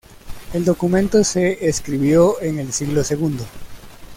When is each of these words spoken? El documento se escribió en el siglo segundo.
El 0.53 0.65
documento 0.65 1.23
se 1.23 1.67
escribió 1.69 2.41
en 2.41 2.57
el 2.57 2.73
siglo 2.73 3.03
segundo. 3.03 3.45